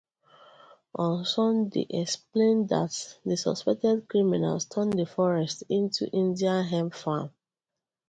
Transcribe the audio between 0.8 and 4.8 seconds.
on Sunday explained that the suspected criminals